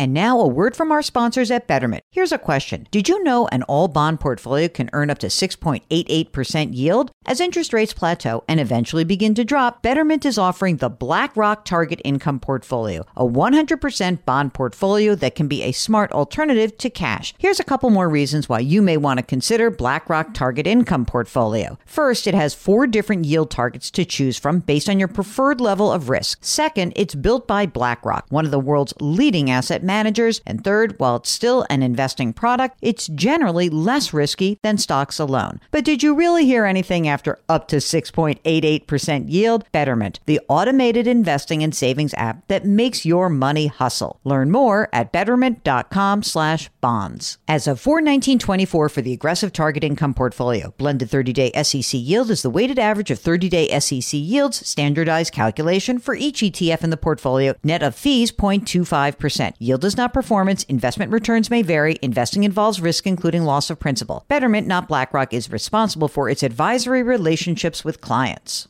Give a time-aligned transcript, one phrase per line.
[0.00, 2.04] And now a word from our sponsors at Betterment.
[2.10, 2.88] Here's a question.
[2.90, 7.10] Did you know an all bond portfolio can earn up to 6.88% yield?
[7.26, 12.00] As interest rates plateau and eventually begin to drop, Betterment is offering the BlackRock Target
[12.02, 17.34] Income Portfolio, a 100% bond portfolio that can be a smart alternative to cash.
[17.36, 21.78] Here's a couple more reasons why you may want to consider BlackRock Target Income Portfolio.
[21.84, 25.92] First, it has four different yield targets to choose from based on your preferred level
[25.92, 26.38] of risk.
[26.40, 30.40] Second, it's built by BlackRock, one of the world's leading asset managers.
[30.46, 35.60] And third, while it's still an investing product, it's generally less risky than stocks alone.
[35.72, 39.64] But did you really hear anything after up to 6.88% yield?
[39.72, 44.20] Betterment, the automated investing and savings app that makes your money hustle.
[44.22, 47.38] Learn more at betterment.com slash bonds.
[47.48, 52.50] As of 41924 for the aggressive target income portfolio, blended 30-day SEC yield is the
[52.50, 57.82] weighted average of 30-day SEC yields, standardized calculation for each ETF in the portfolio, net
[57.82, 59.54] of fees 0.25%.
[59.58, 64.24] Yield is not performance, investment returns may vary, investing involves risk including loss of principal.
[64.28, 68.68] Betterment, not BlackRock, is responsible for its advisory relationships with clients.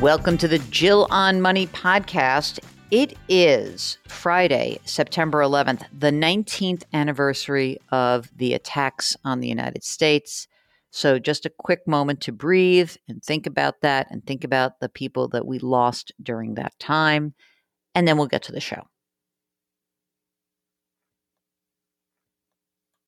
[0.00, 2.58] Welcome to the Jill on Money podcast.
[2.90, 10.46] It is Friday, September 11th, the 19th anniversary of the attacks on the United States.
[10.94, 14.88] So, just a quick moment to breathe and think about that and think about the
[14.88, 17.34] people that we lost during that time.
[17.96, 18.84] And then we'll get to the show.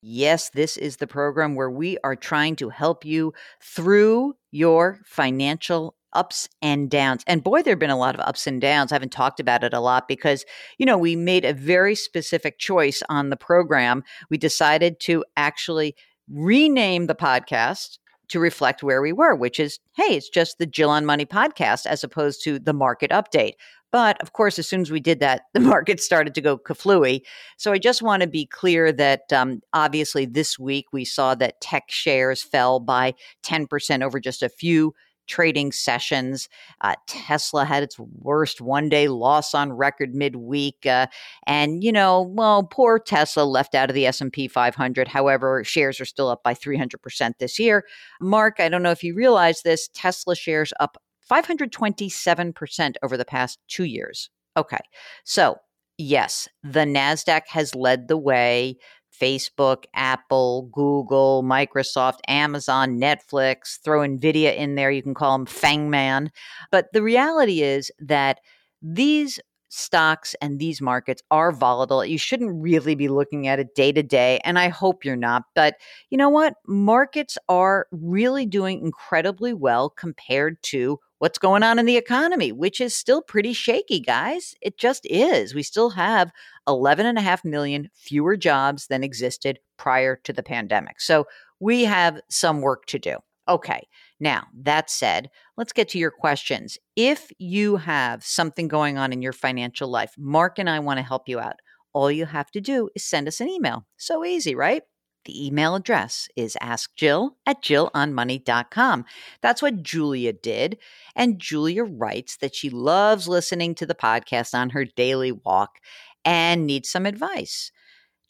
[0.01, 5.95] Yes, this is the program where we are trying to help you through your financial
[6.11, 7.23] ups and downs.
[7.25, 8.91] And boy, there have been a lot of ups and downs.
[8.91, 10.43] I haven't talked about it a lot because,
[10.77, 14.03] you know, we made a very specific choice on the program.
[14.29, 15.95] We decided to actually
[16.29, 20.89] rename the podcast to reflect where we were, which is, hey, it's just the Jill
[20.89, 23.53] on Money podcast as opposed to the market update.
[23.91, 27.21] But of course, as soon as we did that, the market started to go kaflooey.
[27.57, 31.61] So I just want to be clear that um, obviously this week we saw that
[31.61, 33.13] tech shares fell by
[33.45, 34.93] 10% over just a few
[35.27, 36.49] trading sessions.
[36.81, 40.85] Uh, Tesla had its worst one day loss on record midweek.
[40.85, 41.07] Uh,
[41.45, 45.07] and, you know, well, poor Tesla left out of the S&P 500.
[45.07, 47.85] However, shares are still up by 300% this year.
[48.21, 50.97] Mark, I don't know if you realize this, Tesla shares up
[51.29, 54.29] 527% over the past two years.
[54.55, 54.79] Okay.
[55.23, 55.57] So,
[55.97, 58.77] yes, the NASDAQ has led the way.
[59.19, 64.91] Facebook, Apple, Google, Microsoft, Amazon, Netflix, throw Nvidia in there.
[64.91, 66.29] You can call them Fangman.
[66.71, 68.39] But the reality is that
[68.81, 69.39] these
[69.69, 72.05] stocks and these markets are volatile.
[72.05, 75.43] You shouldn't really be looking at it day to day, and I hope you're not.
[75.55, 75.75] But
[76.09, 76.55] you know what?
[76.67, 82.79] Markets are really doing incredibly well compared to what's going on in the economy, which
[82.79, 84.55] is still pretty shaky, guys.
[84.61, 85.53] It just is.
[85.53, 86.31] We still have
[86.67, 91.01] 11.5 million fewer jobs than existed prior to the pandemic.
[91.01, 91.25] So
[91.59, 93.17] we have some work to do.
[93.49, 93.87] Okay.
[94.19, 96.77] Now, that said, let's get to your questions.
[96.95, 101.03] If you have something going on in your financial life, Mark and I want to
[101.03, 101.55] help you out.
[101.93, 103.85] All you have to do is send us an email.
[103.95, 104.83] So easy, right?
[105.27, 109.03] The email address is askjill at jillonmoney.com.
[109.41, 110.77] That's what Julia did.
[111.17, 115.79] And Julia writes that she loves listening to the podcast on her daily walk
[116.23, 117.73] and needs some advice.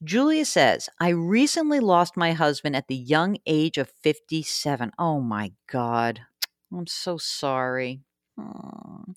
[0.04, 4.92] Julia says, I recently lost my husband at the young age of 57.
[4.98, 6.22] Oh my God.
[6.74, 8.02] I'm so sorry.
[8.36, 9.12] Hmm.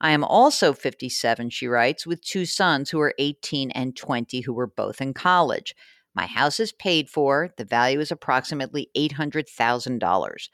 [0.00, 4.54] I am also 57, she writes, with two sons who are 18 and 20 who
[4.54, 5.74] were both in college.
[6.18, 7.50] My house is paid for.
[7.58, 10.48] The value is approximately $800,000.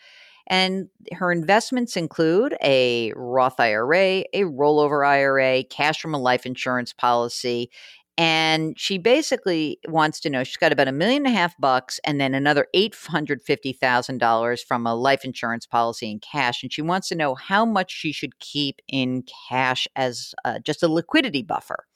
[0.46, 6.92] And her investments include a Roth IRA, a rollover IRA, cash from a life insurance
[6.92, 7.70] policy.
[8.18, 11.98] And she basically wants to know she's got about a million and a half bucks
[12.04, 16.62] and then another $850,000 from a life insurance policy in cash.
[16.62, 20.82] And she wants to know how much she should keep in cash as uh, just
[20.82, 21.86] a liquidity buffer.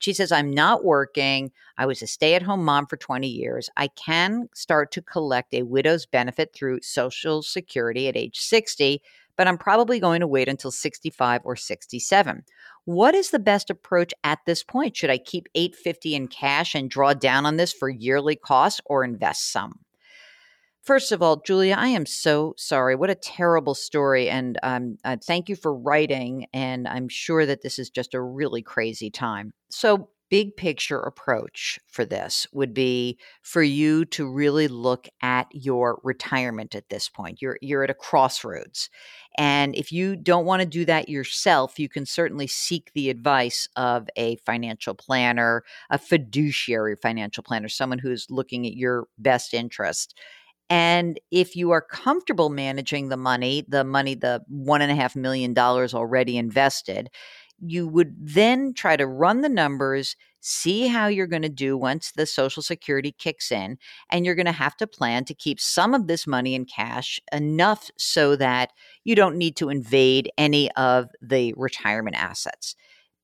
[0.00, 1.50] She says, I'm not working.
[1.78, 3.70] I was a stay at home mom for 20 years.
[3.76, 9.00] I can start to collect a widow's benefit through Social Security at age 60,
[9.36, 12.42] but I'm probably going to wait until 65 or 67.
[12.84, 14.96] What is the best approach at this point?
[14.96, 19.02] Should I keep 850 in cash and draw down on this for yearly costs or
[19.02, 19.80] invest some?
[20.86, 22.94] First of all, Julia, I am so sorry.
[22.94, 24.30] What a terrible story.
[24.30, 26.46] And um, uh, thank you for writing.
[26.54, 29.52] And I'm sure that this is just a really crazy time.
[29.68, 36.00] So, big picture approach for this would be for you to really look at your
[36.02, 37.42] retirement at this point.
[37.42, 38.88] You're you're at a crossroads.
[39.38, 43.68] And if you don't want to do that yourself, you can certainly seek the advice
[43.74, 50.16] of a financial planner, a fiduciary financial planner, someone who's looking at your best interest.
[50.68, 55.14] And if you are comfortable managing the money, the money, the one and a half
[55.14, 57.08] million dollars already invested,
[57.60, 62.12] you would then try to run the numbers, see how you're going to do once
[62.12, 63.78] the Social Security kicks in.
[64.10, 67.20] And you're going to have to plan to keep some of this money in cash
[67.32, 68.72] enough so that
[69.04, 72.74] you don't need to invade any of the retirement assets.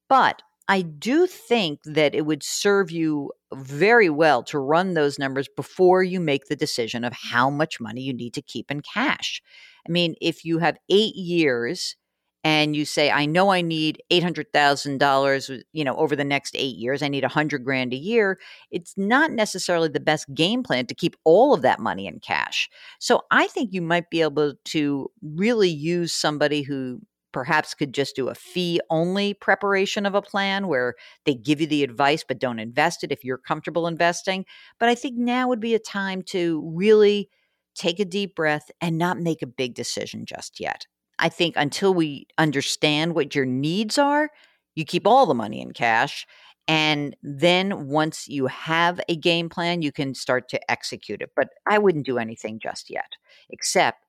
[0.09, 0.43] But
[0.73, 6.03] I do think that it would serve you very well to run those numbers before
[6.03, 9.43] you make the decision of how much money you need to keep in cash.
[9.87, 11.95] I mean, if you have eight years
[12.43, 16.77] and you say, I know I need $800,000, uh, you know, over the next eight
[16.77, 18.39] years, I need a hundred grand a year.
[18.71, 22.71] It's not necessarily the best game plan to keep all of that money in cash.
[22.99, 28.17] So I think you might be able to really use somebody who perhaps could just
[28.17, 30.95] do a fee only preparation of a plan where
[31.25, 34.45] they give you the advice but don't invest it if you're comfortable investing.
[34.79, 37.29] But I think now would be a time to really
[37.75, 40.87] take a deep breath and not make a big decision just yet.
[41.19, 44.31] I think until we understand what your needs are,
[44.75, 46.27] you keep all the money in cash.
[46.69, 51.31] And then once you have a game plan, you can start to execute it.
[51.35, 53.13] But I wouldn't do anything just yet,
[53.51, 54.05] except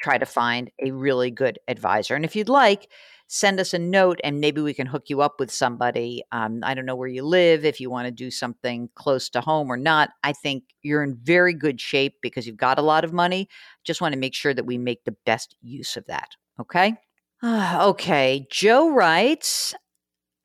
[0.00, 2.14] try to find a really good advisor.
[2.14, 2.88] And if you'd like,
[3.28, 6.22] send us a note and maybe we can hook you up with somebody.
[6.32, 9.40] Um, I don't know where you live, if you want to do something close to
[9.40, 10.10] home or not.
[10.22, 13.48] I think you're in very good shape because you've got a lot of money.
[13.84, 16.28] Just want to make sure that we make the best use of that.
[16.60, 16.94] Okay.
[17.42, 18.46] Uh, okay.
[18.50, 19.74] Joe writes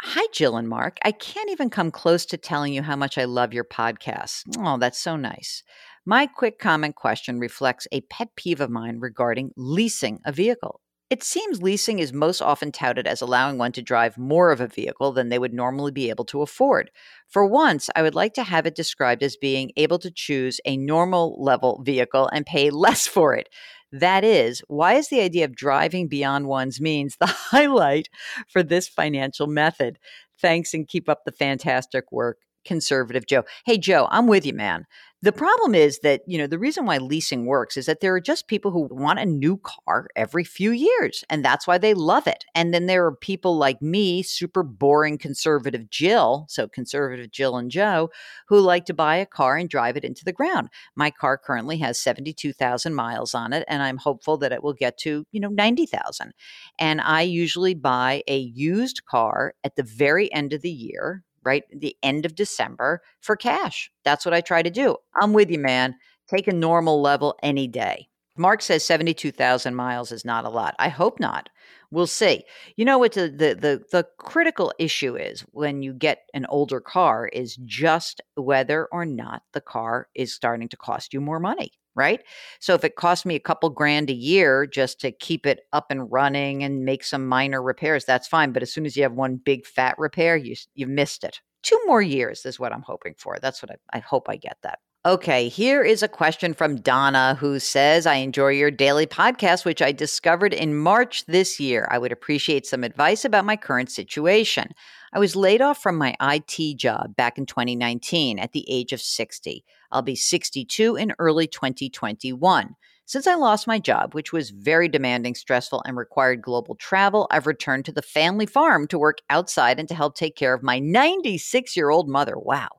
[0.04, 0.98] Hi, Jill and Mark.
[1.06, 4.46] I can't even come close to telling you how much I love your podcast.
[4.58, 5.62] Oh, that's so nice.
[6.06, 10.82] My quick comment question reflects a pet peeve of mine regarding leasing a vehicle.
[11.12, 14.68] It seems leasing is most often touted as allowing one to drive more of a
[14.68, 16.90] vehicle than they would normally be able to afford.
[17.28, 20.76] For once, I would like to have it described as being able to choose a
[20.76, 23.48] normal level vehicle and pay less for it.
[23.92, 28.10] That is, why is the idea of driving beyond one's means the highlight
[28.48, 30.00] for this financial method?
[30.42, 33.44] Thanks and keep up the fantastic work, conservative Joe.
[33.66, 34.86] Hey, Joe, I'm with you, man.
[35.24, 38.20] The problem is that, you know, the reason why leasing works is that there are
[38.20, 42.26] just people who want a new car every few years, and that's why they love
[42.26, 42.44] it.
[42.56, 47.70] And then there are people like me, super boring conservative Jill, so conservative Jill and
[47.70, 48.10] Joe,
[48.48, 50.70] who like to buy a car and drive it into the ground.
[50.96, 54.98] My car currently has 72,000 miles on it, and I'm hopeful that it will get
[55.00, 56.34] to, you know, 90,000.
[56.80, 61.64] And I usually buy a used car at the very end of the year, right
[61.74, 63.92] the end of December for cash.
[64.04, 64.98] That's what I try to do.
[65.22, 65.96] I'm with you, man.
[66.28, 68.08] Take a normal level any day.
[68.38, 70.76] Mark says 72,000 miles is not a lot.
[70.80, 71.50] I hope not.
[71.92, 72.44] We'll see.
[72.78, 76.80] You know what the, the, the the critical issue is when you get an older
[76.80, 81.74] car is just whether or not the car is starting to cost you more money
[81.96, 82.22] right?
[82.60, 85.88] So if it costs me a couple grand a year just to keep it up
[85.90, 88.52] and running and make some minor repairs, that's fine.
[88.52, 91.42] But as soon as you have one big fat repair, you you've missed it.
[91.64, 93.38] Two more years is what I'm hoping for.
[93.42, 94.80] That's what I, I hope I get that.
[95.04, 99.82] Okay, here is a question from Donna who says, I enjoy your daily podcast, which
[99.82, 101.88] I discovered in March this year.
[101.90, 104.68] I would appreciate some advice about my current situation.
[105.12, 109.02] I was laid off from my IT job back in 2019 at the age of
[109.02, 109.66] 60.
[109.92, 112.76] I'll be 62 in early 2021.
[113.08, 117.48] Since I lost my job, which was very demanding, stressful, and required global travel, I've
[117.48, 120.78] returned to the family farm to work outside and to help take care of my
[120.78, 122.38] 96 year old mother.
[122.38, 122.70] Wow.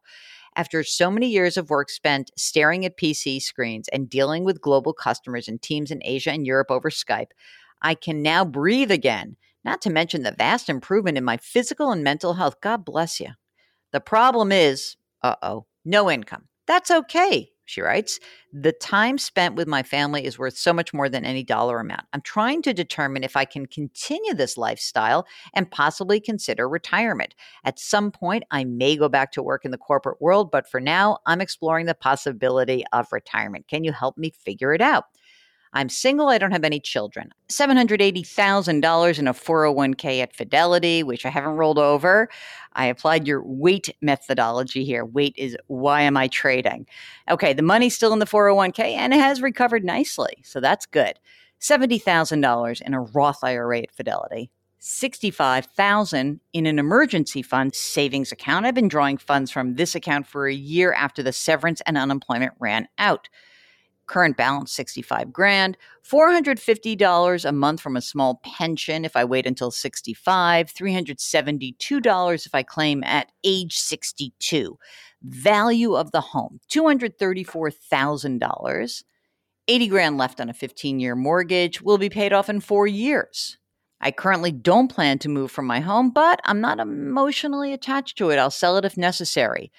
[0.55, 4.93] After so many years of work spent staring at PC screens and dealing with global
[4.93, 7.31] customers and teams in Asia and Europe over Skype,
[7.81, 12.05] I can now breathe again, not to mention the vast improvement in my physical and
[12.05, 12.61] mental health.
[12.61, 13.31] God bless you.
[13.93, 16.49] The problem is, uh oh, no income.
[16.67, 18.19] That's okay she writes,
[18.53, 22.03] the time spent with my family is worth so much more than any dollar amount.
[22.13, 27.35] I'm trying to determine if I can continue this lifestyle and possibly consider retirement.
[27.65, 30.81] At some point, I may go back to work in the corporate world, but for
[30.81, 33.69] now, I'm exploring the possibility of retirement.
[33.69, 35.05] Can you help me figure it out?
[35.75, 36.29] I'm single.
[36.29, 37.31] I don't have any children.
[37.49, 42.29] $780,000 in a 401k at Fidelity, which I haven't rolled over.
[42.75, 45.05] I applied your WAIT methodology here.
[45.05, 46.87] WAIT is why am I trading?
[47.31, 50.43] Okay, the money's still in the 401k and it has recovered nicely.
[50.45, 51.19] So that's good.
[51.61, 54.51] $70,000 in a Roth IRA at Fidelity.
[54.85, 58.67] 65,000 in an emergency fund savings account.
[58.67, 62.53] I've been drawing funds from this account for a year after the severance and unemployment
[62.59, 63.29] ran out.
[64.07, 69.71] Current balance 65 grand, $450 a month from a small pension if I wait until
[69.71, 74.79] 65, $372 if I claim at age 62.
[75.23, 79.03] Value of the home $234,000.
[79.69, 83.57] 80 grand left on a 15 year mortgage will be paid off in 4 years.
[84.01, 88.31] I currently don't plan to move from my home, but I'm not emotionally attached to
[88.31, 88.39] it.
[88.39, 89.71] I'll sell it if necessary.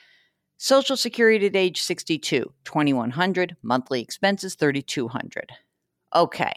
[0.57, 5.51] Social Security at age 62, 2100, monthly expenses 3200.
[6.15, 6.53] Okay.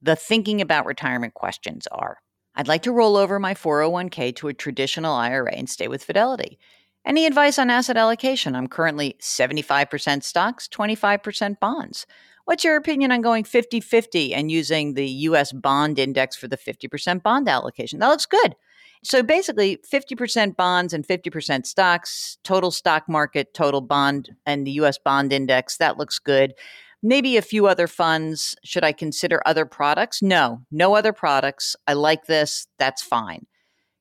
[0.00, 2.18] The thinking about retirement questions are
[2.54, 6.58] I'd like to roll over my 401k to a traditional IRA and stay with Fidelity.
[7.04, 8.56] Any advice on asset allocation?
[8.56, 12.06] I'm currently 75% stocks, 25% bonds.
[12.44, 16.56] What's your opinion on going 50 50 and using the US bond index for the
[16.56, 17.98] 50% bond allocation?
[17.98, 18.56] That looks good.
[19.02, 24.98] So basically, 50% bonds and 50% stocks, total stock market, total bond, and the US
[24.98, 25.76] bond index.
[25.76, 26.54] That looks good.
[27.02, 28.56] Maybe a few other funds.
[28.64, 30.20] Should I consider other products?
[30.20, 31.76] No, no other products.
[31.86, 32.66] I like this.
[32.78, 33.46] That's fine.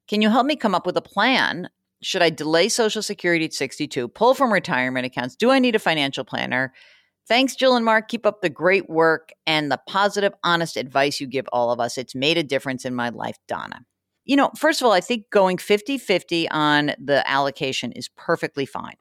[0.08, 1.70] Can you help me come up with a plan?
[2.02, 5.36] Should I delay Social Security at 62, pull from retirement accounts?
[5.36, 6.74] Do I need a financial planner?
[7.28, 8.08] Thanks, Jill and Mark.
[8.08, 11.98] Keep up the great work and the positive, honest advice you give all of us.
[11.98, 13.82] It's made a difference in my life, Donna.
[14.28, 18.66] You know, first of all, I think going 50 50 on the allocation is perfectly
[18.66, 18.96] fine.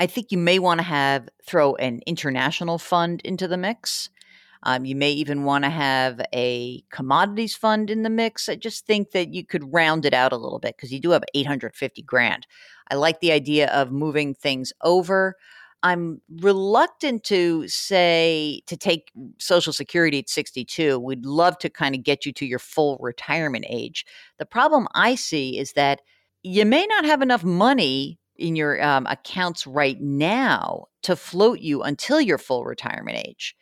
[0.00, 4.10] I think you may want to have throw an international fund into the mix.
[4.64, 8.48] Um, you may even want to have a commodities fund in the mix.
[8.48, 11.10] I just think that you could round it out a little bit because you do
[11.10, 12.48] have 850 grand.
[12.90, 15.36] I like the idea of moving things over.
[15.82, 20.98] I'm reluctant to say to take Social Security at 62.
[20.98, 24.06] We'd love to kind of get you to your full retirement age.
[24.38, 26.00] The problem I see is that
[26.42, 31.82] you may not have enough money in your um, accounts right now to float you
[31.82, 33.54] until your full retirement age.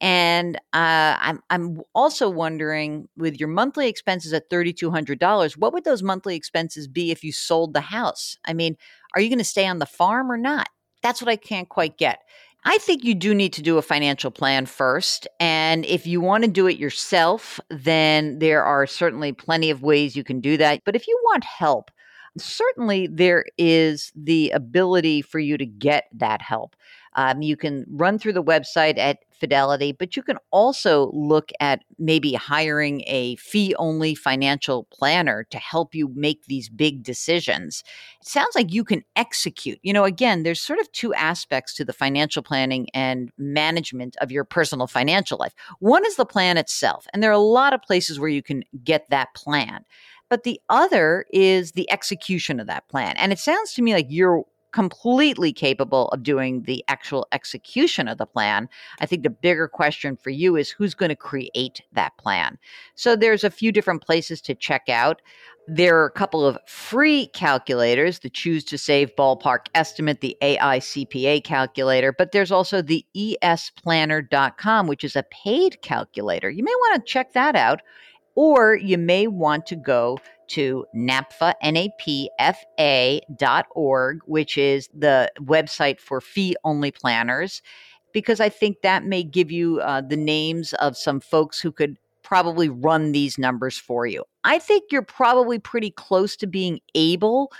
[0.00, 5.56] And uh, I'm I'm also wondering with your monthly expenses at thirty two hundred dollars,
[5.56, 8.36] what would those monthly expenses be if you sold the house?
[8.44, 8.76] I mean,
[9.14, 10.68] are you going to stay on the farm or not?
[11.02, 12.20] That's what I can't quite get.
[12.64, 15.26] I think you do need to do a financial plan first.
[15.40, 20.14] And if you want to do it yourself, then there are certainly plenty of ways
[20.14, 20.80] you can do that.
[20.84, 21.90] But if you want help,
[22.38, 26.76] certainly there is the ability for you to get that help.
[27.14, 31.82] Um, you can run through the website at Fidelity, but you can also look at
[31.98, 37.82] maybe hiring a fee only financial planner to help you make these big decisions.
[38.20, 39.80] It sounds like you can execute.
[39.82, 44.30] You know, again, there's sort of two aspects to the financial planning and management of
[44.30, 45.54] your personal financial life.
[45.80, 48.62] One is the plan itself, and there are a lot of places where you can
[48.84, 49.84] get that plan
[50.32, 53.14] but the other is the execution of that plan.
[53.18, 58.16] And it sounds to me like you're completely capable of doing the actual execution of
[58.16, 58.66] the plan.
[58.98, 62.56] I think the bigger question for you is who's going to create that plan.
[62.94, 65.20] So there's a few different places to check out.
[65.68, 71.44] There are a couple of free calculators, the Choose to Save Ballpark Estimate, the AICPA
[71.44, 76.48] calculator, but there's also the esplanner.com, which is a paid calculator.
[76.48, 77.82] You may want to check that out.
[78.34, 86.00] Or you may want to go to NAPFA, N-A-P-F-A dot org, which is the website
[86.00, 87.62] for fee-only planners,
[88.12, 91.96] because I think that may give you uh, the names of some folks who could
[92.22, 94.24] probably run these numbers for you.
[94.44, 97.52] I think you're probably pretty close to being able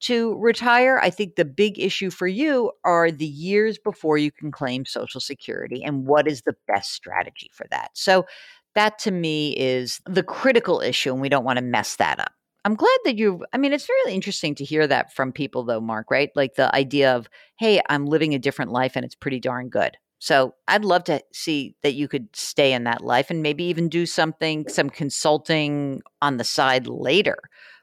[0.00, 0.98] to retire.
[0.98, 5.20] I think the big issue for you are the years before you can claim Social
[5.20, 7.90] Security and what is the best strategy for that.
[7.94, 8.26] So
[8.74, 12.32] that to me is the critical issue, and we don't want to mess that up.
[12.64, 15.80] I'm glad that you I mean, it's really interesting to hear that from people though,
[15.80, 16.30] Mark, right?
[16.34, 19.96] Like the idea of, hey, I'm living a different life and it's pretty darn good.
[20.18, 23.88] So I'd love to see that you could stay in that life and maybe even
[23.88, 27.38] do something, some consulting on the side later,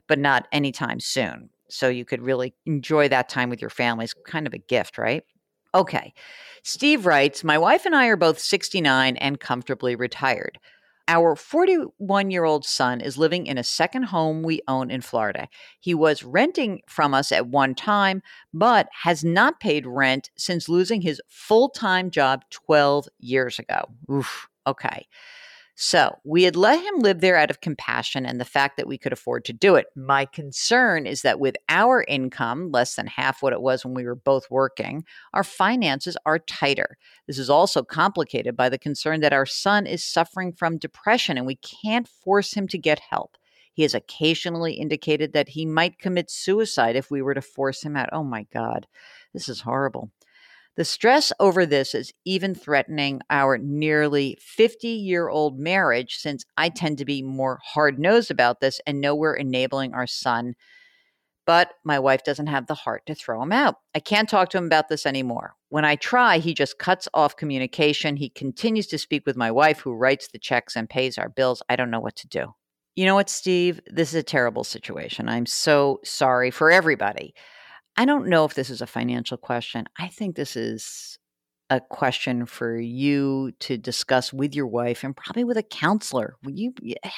[0.07, 1.49] but not anytime soon.
[1.69, 4.05] So you could really enjoy that time with your family.
[4.05, 5.23] It's kind of a gift, right?
[5.73, 6.13] Okay.
[6.63, 10.59] Steve writes My wife and I are both 69 and comfortably retired.
[11.09, 15.47] Our 41 year old son is living in a second home we own in Florida.
[15.79, 18.21] He was renting from us at one time,
[18.53, 23.85] but has not paid rent since losing his full time job 12 years ago.
[24.11, 25.07] Oof, okay.
[25.79, 28.97] So we had let him live there out of compassion and the fact that we
[28.97, 29.85] could afford to do it.
[29.95, 34.03] My concern is that with our income, less than half what it was when we
[34.03, 35.03] were both working,
[35.35, 36.97] our finances are tighter.
[37.27, 41.45] This is also complicated by the concern that our son is suffering from depression and
[41.45, 43.37] we can't force him to get help.
[43.71, 47.95] He has occasionally indicated that he might commit suicide if we were to force him
[47.95, 48.09] out.
[48.11, 48.87] Oh my God,
[49.31, 50.09] this is horrible.
[50.77, 56.69] The stress over this is even threatening our nearly 50 year old marriage since I
[56.69, 60.53] tend to be more hard nosed about this and know we're enabling our son.
[61.47, 63.75] But my wife doesn't have the heart to throw him out.
[63.95, 65.55] I can't talk to him about this anymore.
[65.69, 68.15] When I try, he just cuts off communication.
[68.15, 71.63] He continues to speak with my wife, who writes the checks and pays our bills.
[71.69, 72.53] I don't know what to do.
[72.95, 73.79] You know what, Steve?
[73.87, 75.29] This is a terrible situation.
[75.29, 77.33] I'm so sorry for everybody.
[77.97, 79.85] I don't know if this is a financial question.
[79.97, 81.17] I think this is
[81.69, 86.35] a question for you to discuss with your wife and probably with a counselor.
[86.45, 86.73] You,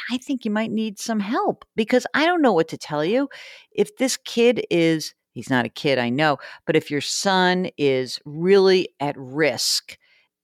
[0.09, 3.29] I think you might need some help because I don't know what to tell you.
[3.71, 8.19] If this kid is, he's not a kid, I know, but if your son is
[8.25, 9.98] really at risk,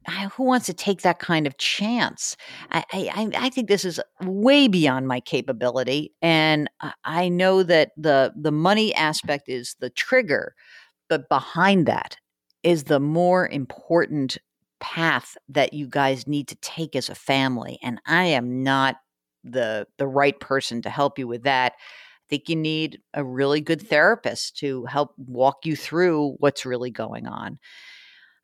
[0.07, 2.37] who wants to take that kind of chance?
[2.71, 6.69] I, I, I think this is way beyond my capability, and
[7.03, 10.55] I know that the the money aspect is the trigger,
[11.09, 12.17] but behind that
[12.63, 14.37] is the more important
[14.79, 18.97] path that you guys need to take as a family, and I am not
[19.43, 21.73] the the right person to help you with that.
[21.73, 26.89] I think you need a really good therapist to help walk you through what's really
[26.89, 27.59] going on.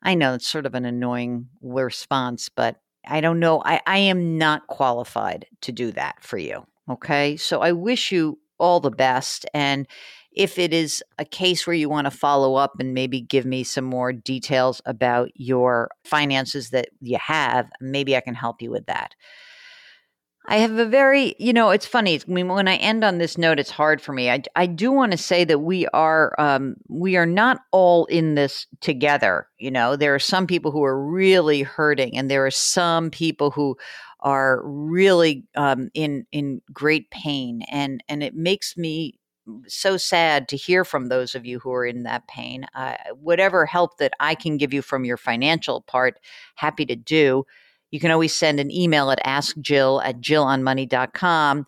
[0.02, 3.62] I know it's sort of an annoying response, but I don't know.
[3.64, 6.64] I, I am not qualified to do that for you.
[6.88, 7.36] Okay.
[7.36, 9.46] So I wish you all the best.
[9.54, 9.86] And
[10.32, 13.64] if it is a case where you want to follow up and maybe give me
[13.64, 18.86] some more details about your finances that you have, maybe I can help you with
[18.86, 19.14] that.
[20.46, 22.16] I have a very, you know, it's funny.
[22.16, 24.28] I mean, when I end on this note, it's hard for me.
[24.28, 28.34] I, I do want to say that we are, um, we are not all in
[28.34, 29.46] this together.
[29.58, 33.52] You know, there are some people who are really hurting, and there are some people
[33.52, 33.76] who
[34.20, 39.18] are really um, in in great pain, and and it makes me
[39.66, 42.66] so sad to hear from those of you who are in that pain.
[42.74, 46.18] Uh, whatever help that I can give you from your financial part,
[46.54, 47.44] happy to do.
[47.92, 51.66] You can always send an email at askjill at jillonmoney.com.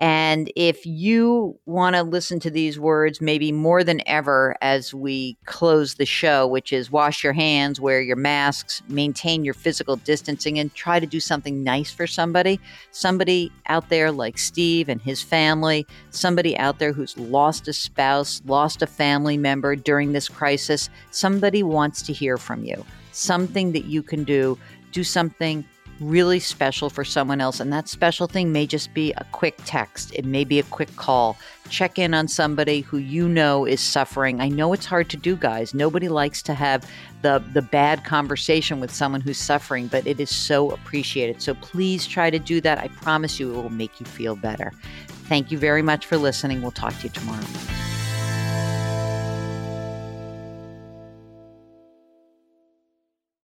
[0.00, 5.38] And if you want to listen to these words maybe more than ever as we
[5.46, 10.58] close the show, which is wash your hands, wear your masks, maintain your physical distancing,
[10.58, 15.22] and try to do something nice for somebody, somebody out there like Steve and his
[15.22, 20.90] family, somebody out there who's lost a spouse, lost a family member during this crisis,
[21.12, 22.84] somebody wants to hear from you.
[23.12, 24.58] Something that you can do
[24.94, 25.64] do something
[26.00, 27.60] really special for someone else.
[27.60, 30.94] And that special thing may just be a quick text, it may be a quick
[30.96, 31.36] call.
[31.68, 34.40] Check in on somebody who you know is suffering.
[34.40, 35.72] I know it's hard to do, guys.
[35.72, 36.88] Nobody likes to have
[37.22, 41.40] the, the bad conversation with someone who's suffering, but it is so appreciated.
[41.40, 42.78] So please try to do that.
[42.78, 44.72] I promise you it will make you feel better.
[45.28, 46.60] Thank you very much for listening.
[46.60, 47.93] We'll talk to you tomorrow.